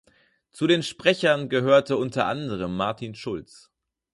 [0.49, 3.69] Zu den Sprechern gehörte unter anderem Martin Schulz.